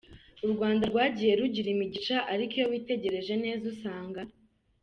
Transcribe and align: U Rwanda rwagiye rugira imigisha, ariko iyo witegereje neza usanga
U 0.45 0.47
Rwanda 0.53 0.83
rwagiye 0.91 1.31
rugira 1.39 1.69
imigisha, 1.75 2.17
ariko 2.33 2.53
iyo 2.57 2.67
witegereje 2.71 3.33
neza 3.43 3.63
usanga 3.73 4.21